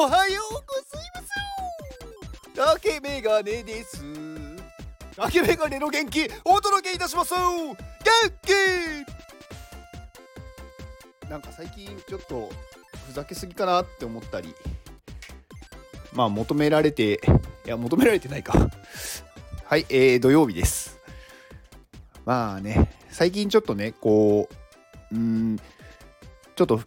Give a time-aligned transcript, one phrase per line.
[0.00, 0.60] おはようご
[0.96, 1.22] ざいま
[2.76, 4.00] す竹メガネです。
[5.16, 7.44] 竹メガネの元気お届けいたします元
[8.42, 8.52] 気。
[11.28, 12.48] なんか最近ちょっと
[13.08, 14.54] ふざけすぎかなって思ったり。
[16.12, 17.14] まあ求められて
[17.66, 18.52] いや求められてないか。
[19.64, 20.96] はいえー、土曜日です。
[22.24, 24.48] まあね最近ちょっとねこ
[25.10, 25.58] ううん
[26.54, 26.82] ちょっと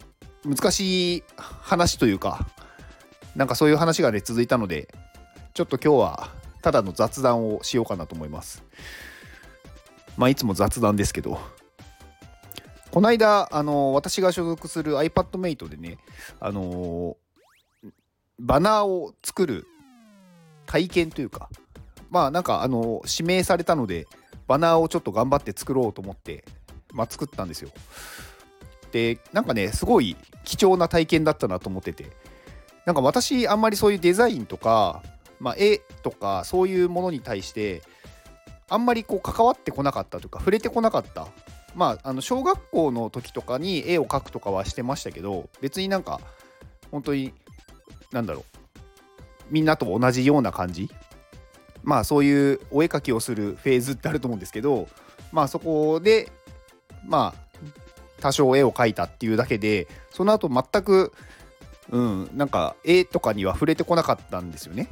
[0.46, 2.48] 難しい話というか
[3.34, 4.88] なんかそういう話がね続いたので
[5.54, 6.30] ちょっと今日は
[6.62, 8.62] ただの雑談をしようかなと思います。
[10.16, 11.38] まあいつも雑談ですけど。
[12.90, 15.96] この間あの私が所属する iPadMate でね
[16.40, 17.16] あの
[18.38, 19.66] バナーを作る
[20.66, 21.48] 体験というか
[22.10, 24.06] まあなんかあの指名されたので
[24.46, 26.44] バナーをちょっと頑張って作ろうと思って
[26.92, 27.70] まあ作ったんですよ。
[28.92, 32.10] でなんかねすごい貴重な体験だったなと思ってて。
[32.86, 35.02] なんか私あんまりそういうデザインとか、
[35.40, 37.82] まあ、絵とかそういうものに対して
[38.68, 41.28] あんまりこう関わってこなかったというか触れてこなかった。
[41.74, 46.20] まああの小学校の時とかに絵を描くとかはしてましたけど別になんか
[46.90, 47.32] 本当に
[48.12, 48.44] なんだろう
[49.50, 50.90] みんなと同じような感じ？
[51.82, 54.86] まあそういうお絵描きをするフェーズってあると思うんですけど
[55.32, 56.30] まあそこで
[57.06, 57.58] まあ
[58.20, 61.12] 多少絵を描いたっていうだけでその後全く
[61.92, 62.30] うん。
[62.34, 64.88] なんか絵とかには触れてこなかったんですよね。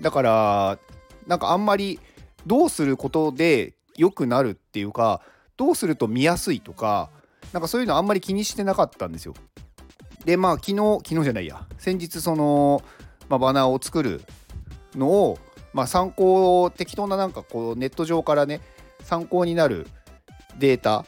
[0.00, 0.78] だから
[1.26, 2.00] なんかあんまり
[2.46, 5.20] どうすることで良くなるっていうか
[5.56, 7.10] どうすると見やすいとか
[7.52, 9.34] なんかそういうのあんまり気にしてなかったんですよ。
[10.24, 11.66] でまあ昨日昨日じゃないや。
[11.78, 12.82] 先日その、
[13.28, 14.22] まあ、バナーを作る
[14.94, 15.38] のを、
[15.72, 18.60] まあ、参考適当ななんかこうネット上からね
[19.02, 19.86] 参考になる
[20.58, 21.04] データ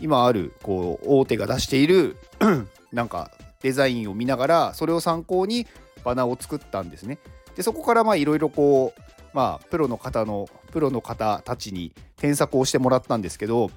[0.00, 2.16] 今あるこう大手が出している
[2.92, 3.30] なんか
[3.62, 5.66] デザインを見ながらそれを参考に
[6.04, 7.18] バナーを作ったんですね。
[7.56, 9.00] でそこからまあいろいろこう
[9.34, 13.70] まあプロの方のプロの方たちに添削をしてもらったんですけど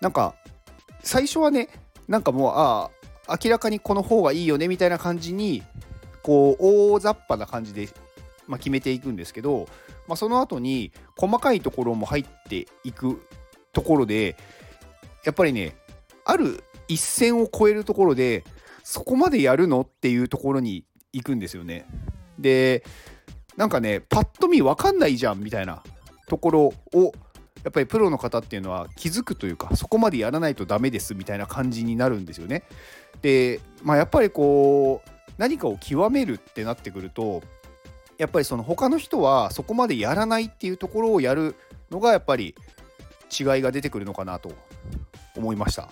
[0.00, 0.34] なんか
[1.02, 1.68] 最初はね
[2.08, 2.90] なんかもうあ
[3.26, 5.62] あ明らかにこの方がいいよねみたいな感じに
[6.22, 7.88] こう大雑把な感じで、
[8.46, 9.68] まあ、決めていくんですけど、
[10.06, 13.22] まあ、その後に細かいところも入っていく
[13.72, 14.36] ところで
[15.24, 15.76] やっぱりね
[16.24, 18.44] ある一線を越えるところで
[18.84, 19.80] そこまでやるの？
[19.80, 21.86] っていうところに行くんですよね。
[22.38, 22.84] で
[23.56, 25.82] なんかねパッと見分かんないじゃんみたいな
[26.28, 26.60] ところ
[26.92, 27.12] を
[27.62, 32.64] やっぱりプロの方っていうのは気づくというかそこまでやらないとダメですみたいな感じになるんですよね。
[33.22, 37.42] で、まあ、やっぱりこう何かを極めるってなってくると
[38.18, 41.54] やっぱりその他の人はそこまでやらないっていうところをやる
[41.90, 42.54] のがやっぱり
[43.30, 44.52] 違いが出てくるのかなと
[45.36, 45.88] 思いました。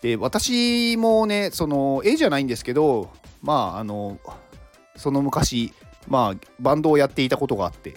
[0.00, 3.10] で私もねその絵じゃないんですけど
[3.42, 4.18] まああの
[4.96, 5.72] その昔
[6.08, 7.94] まあバンドをやっていたことがあって。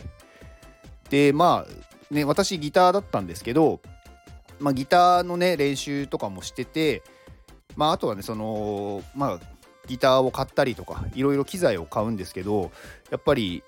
[1.10, 3.82] でまあね私ギターだったんですけど、
[4.60, 7.04] まあ、ギターのね練習とかもしてて
[7.76, 9.40] まああとはねそのまあ
[9.88, 12.72] ギターを買ったりとかいろいろ機材を買うんですけど
[13.12, 13.64] やっぱり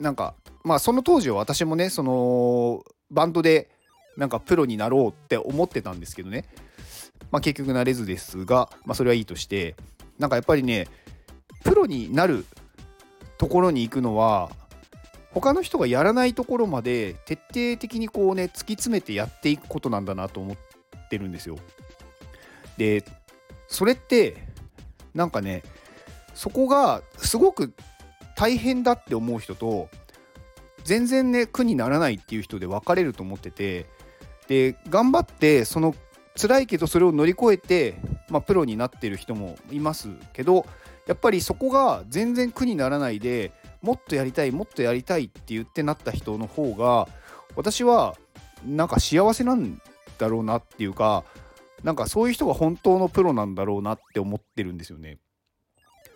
[0.00, 0.34] なんか
[0.64, 3.70] まあその当時は私もねそのバンドで
[4.16, 6.44] なんかプロになろうって思ってたんですけどね、
[7.30, 9.76] まあ、結局なれずですが、まあ、それはいいとして
[10.18, 10.88] なんかやっぱりね
[11.64, 12.44] プロになる
[13.38, 14.50] ところに行くのは
[15.32, 20.56] 他の人がやらないところまで徹底的にこうね突き詰めてやっていくことなんだなと思っ
[21.08, 21.58] てるんですよ。
[22.76, 23.04] で
[23.68, 24.36] それって
[25.14, 25.62] なんかね
[26.34, 27.72] そこがすごく
[28.36, 29.88] 大変だって思う人と
[30.84, 33.86] 全然ね苦にならないっていう人で分かれると思ってて
[34.48, 35.94] で頑張ってその
[36.36, 37.94] 辛いけどそれを乗り越えて、
[38.28, 40.66] まあ、プロになってる人もいますけど
[41.06, 47.08] やっぱりそこが全然苦にならないでもっとやりたいもっとやりたいって言ってなった人の方が
[47.56, 48.16] 私は
[48.64, 49.80] なんか幸せなん
[50.18, 51.24] だろうなっていうか
[51.82, 55.18] なんかそういう人が本当のプロなんだろうなって思ってるんですよね。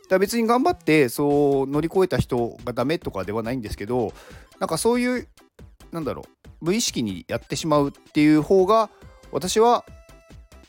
[0.04, 4.12] だから別に頑張ってそう乗り越えた人がダメとかではないんですけど
[4.60, 5.28] なんかそういう
[5.90, 8.88] なんだろう無意識にやってしまうっていう方が
[9.32, 9.84] 私は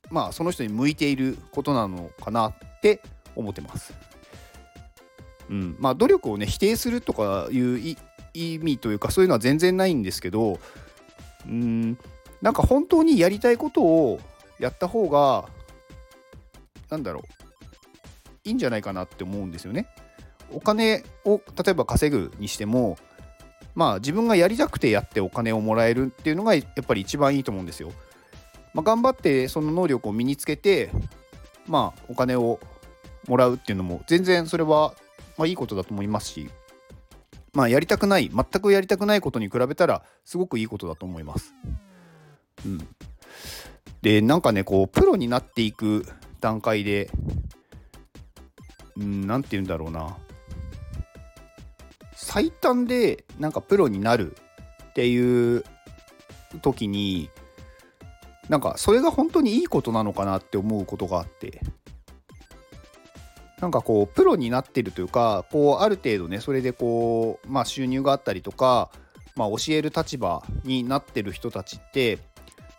[0.10, 3.02] まあその人に向いていることなのかなって
[3.36, 3.94] 思ってます。
[5.50, 7.80] うん、まあ努力をね否定するとかいう
[8.34, 10.60] 意味というかそういうのは全然ないんですけど
[11.48, 11.98] うん
[12.42, 14.20] なんか本当にやりたいことを
[14.60, 15.48] やった方が
[16.90, 17.24] なんだろう
[18.44, 19.88] いいんじゃないかなって思うんですよね。
[20.52, 22.98] お金を例えば稼ぐにしても
[23.76, 27.92] まあ自分がやりたくてやってお金をもらえるっていうのがやっぱり一番いいと思うんですよ。
[28.74, 30.92] まあ、頑張ってその能力を身につけて
[31.68, 32.60] まあお金を
[33.28, 34.94] もらうっていうのも全然それは、
[35.38, 36.50] まあ、いいことだと思いますし
[37.54, 41.54] まあやりたくない全くやりたくないことに比べたらすごくいいことだと思います。
[42.66, 42.88] うん、
[44.02, 46.06] でなんかねこうプロになっていく
[46.40, 47.10] 段階で
[48.96, 50.18] 何て言うんだろうな
[52.14, 54.36] 最短でなんかプロになる
[54.90, 55.64] っていう
[56.62, 57.30] 時に
[58.50, 61.62] なんかそれが本当にいいことなのかなって思うことがあって。
[63.60, 68.92] なんかこうプロになってるというかこうある程度ねそれでこうまあ収入があったりとか
[69.36, 72.20] まあ教える立場になってる人たちって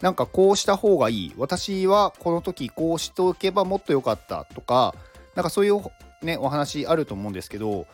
[0.00, 1.34] なんかこうした方がいい。
[1.36, 4.94] 私はこの時こうしておけばもっと良かったとか
[5.34, 5.80] なんかそういう
[6.22, 7.86] ねお話あると思うんですけど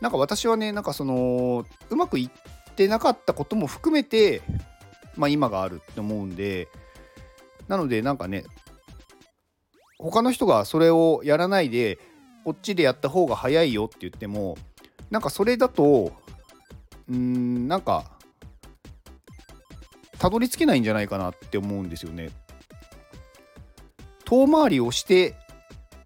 [0.00, 4.42] なんか私はねなんかそのうまくいってなかったことも含めて
[5.16, 6.68] まあ今があるって思うんで
[7.70, 8.42] なのでなんかね
[9.96, 12.00] 他の人がそれをやらないで
[12.44, 14.58] こっちでやった方が早いよって言っても
[15.08, 16.12] なんかそれだと
[17.08, 18.10] うんなんか
[20.18, 22.30] たどり着けないんじゃないかなって思うんですよね。
[24.24, 25.34] 遠回りをして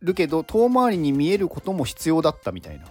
[0.03, 2.85] るけど遠回りに見えることも必要だったみたいな。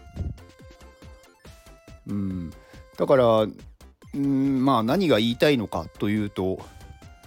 [2.08, 2.54] うん、
[2.98, 3.48] だから
[4.16, 6.60] うんまあ何が言いたいのかというと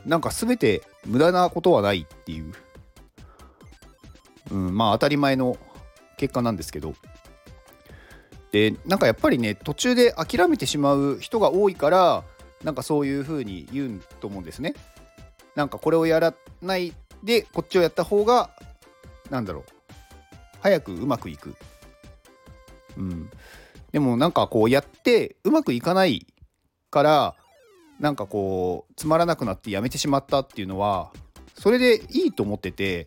[0.04, 2.52] なんか全て無駄なことはないっていう、
[4.50, 5.56] うん、まあ当たり前の
[6.16, 6.94] 結果なんですけど
[8.52, 12.24] でなんかやっぱりね途中で諦めてしまう人が多いから
[12.64, 14.74] なんかそういう風に言うと思うんですね。
[15.54, 16.92] なんかこれをやらない
[17.22, 18.50] でこっちをやった方が
[19.30, 19.64] なんだろう
[20.60, 21.54] 早くうまくいく。
[22.96, 23.30] うん、
[23.92, 26.26] でもなんかこうやってうまくいかない
[26.90, 27.34] から
[28.00, 31.10] なんかこうつまらなくなってやめてしまったっていうのは
[31.54, 33.06] それでいいと思ってて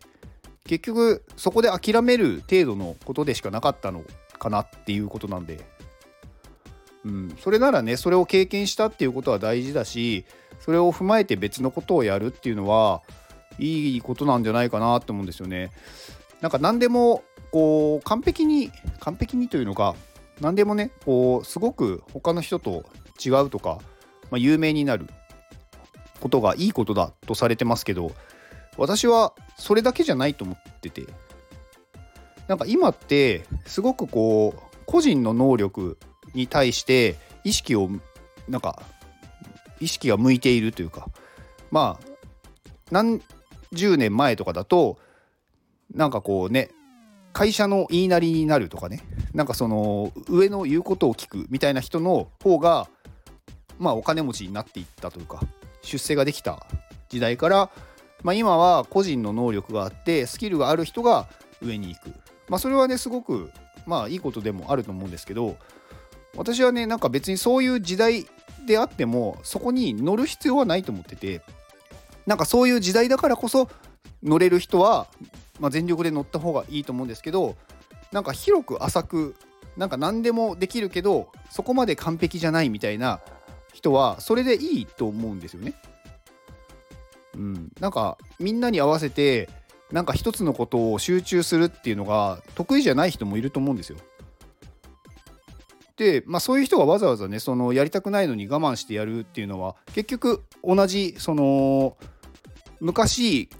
[0.64, 4.04] 結局そこで諦める程度のことでしかなかったの
[4.38, 5.60] かなっていうことなんで
[7.04, 10.24] うん、それならねそれを経験したっていうことは大事だし
[10.58, 13.02] それを踏まえて別のことをやるっていうのは
[13.58, 15.70] いいことなんじゃないかなって思うんですよね。
[16.40, 18.70] なんか何でもこう完璧に
[19.00, 19.94] 完璧にというのか
[20.40, 22.84] 何でもねこうすごく他の人と
[23.22, 23.78] 違うとか、
[24.30, 25.06] まあ、有名になる
[26.20, 28.12] ことがいいことだとされてますけど
[28.76, 31.04] 私はそれだけじゃないと思ってて。
[32.50, 35.96] なんか今ってすごくこう個人の能力
[36.34, 37.88] に対して意識を
[38.48, 38.82] なんか
[39.78, 41.06] 意識が向いているというか。
[41.70, 42.06] まあ
[42.90, 43.22] 何
[43.70, 44.98] 十年前とかだと
[45.94, 46.70] なんかこうね
[47.32, 49.00] 会社の言いなりになるとかね。
[49.32, 52.88] なんかその上の言うことを聞くみたいな人の方が
[53.80, 55.40] まあお金持ちになっていったというか
[55.82, 56.64] 出世ができた
[57.08, 57.70] 時代から、
[58.22, 61.26] まあ、今は個人の能力があってスキルがある人が
[61.60, 62.12] 上に行く。
[62.48, 63.50] まあそれはねすごく
[63.86, 65.56] まあいいことでもあると思うんですけど
[66.36, 68.26] 私はねなんか別にそういう時代
[68.66, 71.42] であってもそこに乗る必要はないと思ってて
[72.26, 73.68] なんかそういう時代だからこそ
[74.22, 75.06] 乗れる人は、
[75.58, 77.56] まあ、全力で乗った方がいいと思うんですけど
[78.12, 79.34] なんか広く浅く
[79.76, 83.20] なんか何でもできるけどそこまで完璧じゃないみたいな
[83.72, 85.74] 人はそれでいいと思うんですよね。
[87.34, 89.48] うん、なんかみんなに合わせて
[89.92, 93.98] なんか一つのことを集中するっていうのが得意じゃない人もいると思うんですよ。
[95.96, 101.96] で、まあ、そういう人がわざわざねそのやりたくないのに我慢してやるっていうのは結局同じその
[102.80, 103.50] 昔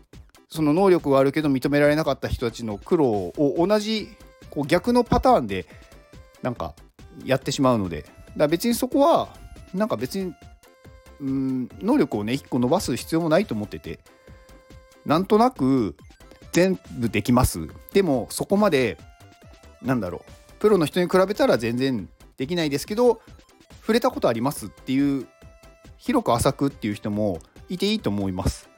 [0.48, 4.08] その能力があるけど認められなかった人たちの苦労を同じ
[4.50, 5.66] こう逆のパターンで
[6.42, 6.74] なんか
[7.24, 8.06] やってしまうので
[8.36, 9.28] だ別にそこは
[9.74, 10.34] なんか別に
[11.20, 14.00] うん能力をね1個伸ばす必要もないと思ってて
[15.04, 15.96] なんとなく
[16.52, 18.98] 全部できますでもそこまで
[19.82, 23.20] なんだろうプロの人に比べたら全然できないですけど
[23.80, 25.26] 触れたことありますっていう
[25.98, 28.68] 広く浅くっていう人もいていいと思います。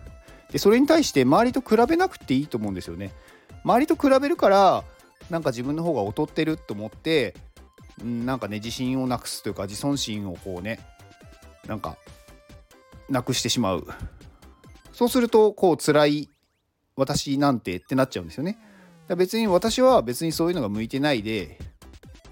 [0.50, 3.12] でそれに対して周りと比べなくていいと思うんですよね。
[3.64, 4.84] 周りと比べるから
[5.30, 7.34] なんか自分の方が劣ってると思って
[8.02, 10.80] なんかね自信をなくすというか自尊心をこうね
[11.66, 11.97] なんか
[13.09, 13.87] なくしてしまう
[14.92, 16.28] そうするとこう辛い
[16.97, 18.59] 私なんてってなっちゃうんですよね
[19.16, 21.59] 別に私は別にそういうのが向いてないで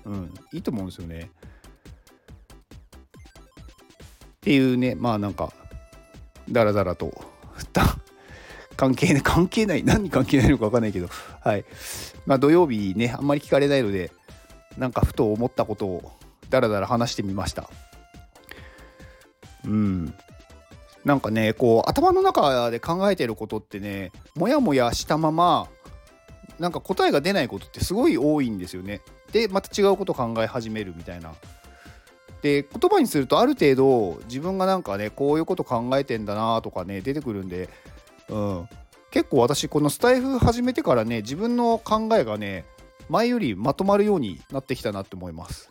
[0.05, 1.31] うん、いいと思うんですよね。
[4.37, 5.53] っていうね、まあなんか、
[6.51, 7.13] だらだらと、
[8.77, 11.09] 関係ない、関係ない、何に関係ないのか分かんないけど、
[11.41, 11.65] はい。
[12.27, 14.11] まあ土曜日ね、あんまり聞かれないので、
[14.79, 16.13] なんかふと思ったことを
[16.49, 17.69] だらだら話してみました。
[19.65, 20.15] うん。
[21.05, 25.69] なんかね、こう、頭の中で考えてることってね、もやもやしたまま、
[26.61, 29.01] なんか答えが出ないことってすごい多いんですよね。
[29.33, 31.33] でまた違うこと考え始めるみたいな。
[32.43, 37.69] で言葉にするとある程度自分がなんかねこういうこと考えてんだなとかね出てくるんで、
[38.29, 38.69] うん、
[39.11, 42.65] 結構私このスタイフ始めてからね自分の考えがね
[43.11, 45.69] 前よりまとまるようになってきたなって思います。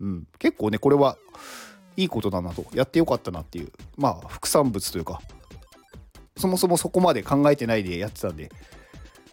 [0.00, 1.16] うん、結構ねこれは
[1.96, 5.20] いいことだなとやってよかったなっていうまあ副産物というか
[6.36, 8.50] そもそもそこまで考えてないでやってたんで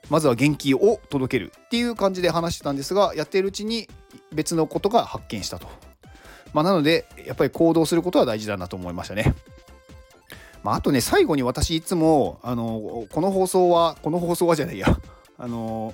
[0.10, 3.88] まずは元気を届けるっていう感じで話してたんですがやってるうちに
[4.34, 5.68] 別のことが発見したと。
[6.54, 9.34] まあ、なのでやっぱり行動することは大事だなと思いましたね。
[10.64, 15.00] まあ、あとね最後に私いつもあのこの放送はこの放送はじゃないや
[15.38, 15.94] あの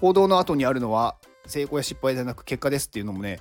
[0.00, 3.40] 行動の後にあるのは成功や失敗じゃなく結果ですっていうのもね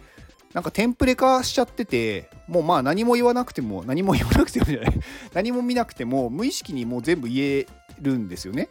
[0.53, 4.93] なんかテンプレ化しちゃっててもうまあ何も言わなくても何も言わなくてもじゃない
[5.33, 7.67] 何も見なくても無意識にもう全部言え
[8.01, 8.69] るんですよね。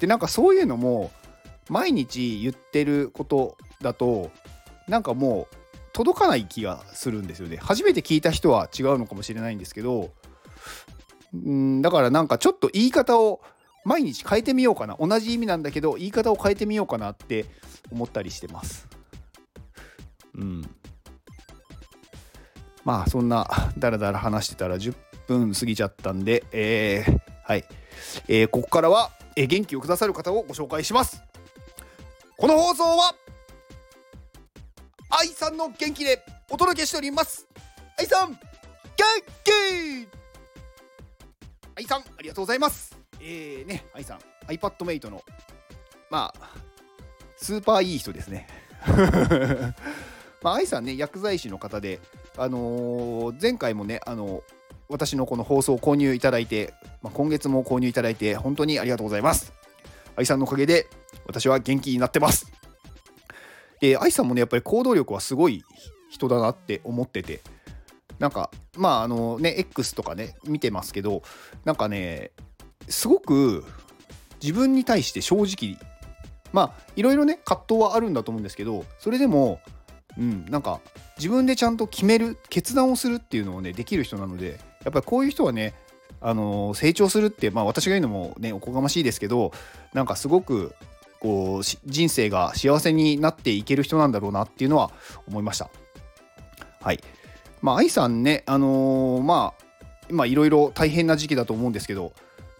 [0.00, 1.10] でなんかそういうのも
[1.68, 4.30] 毎日言ってることだと
[4.88, 5.56] なんかもう
[5.92, 7.56] 届かない気がするんですよね。
[7.56, 10.10] 初めて聞いた人は違うのかもしれないんですけど
[11.32, 13.40] うんだからなんかちょっと言い方を
[13.84, 17.46] 毎日変えてみようかな同じ意味なんだけど言い方を変えてみようかなって
[17.90, 18.88] 思ったりしてます。
[20.34, 20.62] うん。
[22.84, 23.46] まあそんな
[23.78, 24.94] だらだら話してたら10
[25.26, 27.64] 分過ぎちゃったんで、えー、はい、
[28.28, 31.22] えー、ここからは、えー、元気をくださる方をご紹介します。
[32.36, 33.14] この放送は
[35.10, 37.46] 愛さんの元気でお届けしております。
[37.98, 38.38] 愛さん元
[39.44, 40.08] 気
[41.76, 42.99] 愛さんありがとうございます。
[43.20, 45.22] えーね、愛さん iPadMate の
[46.10, 46.54] まあ
[47.36, 48.46] スーパーいい人ですね。
[50.42, 52.00] まあ、愛さんね、薬剤師の方で、
[52.36, 54.42] あのー、前回もね、あの
[54.88, 59.52] 私のこの放送を購入いただいて、まあ、今月も購入いただいて、本当にありがとうございます。
[60.16, 60.88] 愛さんのおかげで、
[61.26, 62.50] 私は元気になってます。
[63.80, 65.64] で、愛さんもね、やっぱり行動力はすごい
[66.10, 67.40] 人だなって思ってて、
[68.18, 71.22] なんか、まあ、あのね、X とかね、見てますけど、
[71.64, 72.32] なんかね、
[72.90, 73.64] すごく
[74.42, 75.78] 自分に対して正直
[76.52, 79.60] まあいろいろね葛藤はあるんだと思うんですけどそれでも
[80.18, 80.80] うんなんか
[81.16, 85.74] 自分でちゃんと決める決断をするっていうのをねできる人なのでやっぱりこういう人はね
[86.20, 89.52] あの成長するってまあ私が言うのもねおこがましいですけど
[89.94, 90.74] なんかすごく
[91.20, 94.90] こう人生が幸せになっていける人なんだろうなっていうのは
[95.28, 95.70] 思いました。
[96.80, 97.00] はい。
[97.60, 99.64] まあ愛さんねあのー、まあ
[100.08, 102.12] 今いろいろ大変な時期だと思うんですけど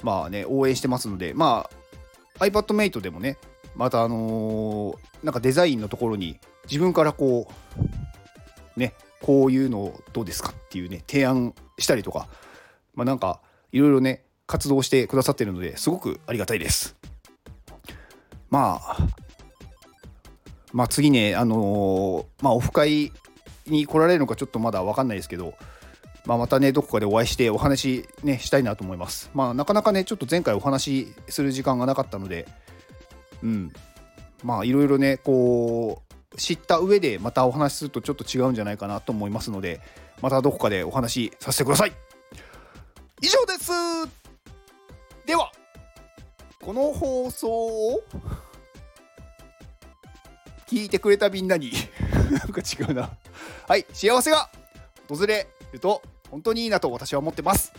[0.03, 1.69] まあね応援してますのでま
[2.39, 3.39] あ iPadMate でもね
[3.77, 7.49] またあのー、なんかデザインのところに自分からこ
[8.77, 12.29] うねこういうのどうですかっていうね提案したりとか
[12.95, 13.41] まあなんか
[13.73, 16.97] いろいろね活動してくださってるのですごくありがたいです。
[18.49, 18.97] まあ
[20.73, 23.13] まあ次ねあのー、まあオフ会
[23.67, 25.55] に来られるのかちょっとまだ分かんないですけど
[26.27, 29.31] まあ、またねどこかでお会いしてお話ねしたいなと思います。
[29.35, 32.47] まあなかなかねちょっと前回お話しする時間がなかったので
[33.43, 33.73] うん。
[34.43, 39.81] まあいろいろねこう知った上でまたお話しするとちょっと違うんじゃないかなと思いますので
[40.23, 41.93] またどこかでお話しさせてください。
[43.23, 43.71] 以上です。
[45.27, 45.51] では
[46.61, 48.03] この放送を
[50.67, 51.73] 聞いてくれたみんなに。
[52.31, 53.11] なんか違うな。
[53.67, 54.51] はい幸せが
[55.09, 57.73] 訪れると本当にいいなと私は思ってます。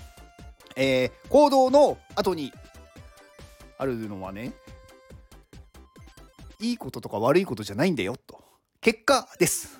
[0.76, 2.54] えー、行動の後に
[3.78, 4.54] あるのはね
[6.60, 8.42] いいこととか悪いことじゃないんだよと。
[8.82, 9.80] 結果です。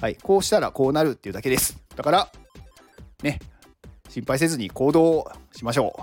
[0.00, 1.80] はいこうしたらこうなるっていうだけです。
[1.96, 2.32] だから
[3.22, 3.40] ね
[4.08, 6.02] 心配せずに行動しましょう。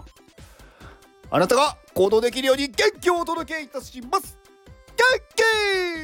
[1.31, 4.38] あなたが行動できるように元気をお届けいたします。
[4.95, 5.03] 元
[5.36, 5.95] 気